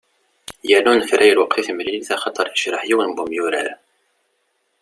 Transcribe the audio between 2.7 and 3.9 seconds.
yiwen n umyurar.